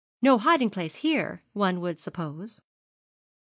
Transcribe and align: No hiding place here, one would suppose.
No 0.19 0.39
hiding 0.39 0.71
place 0.71 0.95
here, 0.95 1.43
one 1.53 1.79
would 1.79 1.99
suppose. 1.99 2.63